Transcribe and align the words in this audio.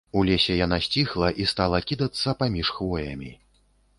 У 0.19 0.21
лесе 0.27 0.53
яна 0.59 0.79
сціхла 0.85 1.29
і 1.43 1.47
стала 1.51 1.81
кідацца 1.91 2.35
паміж 2.41 2.67
хвоямі. 2.79 3.31